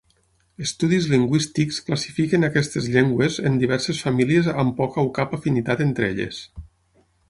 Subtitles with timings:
[0.67, 6.47] Estudis lingüístics classifiquen aquestes llengües en diverses famílies amb poca o cap afinitat entre elles.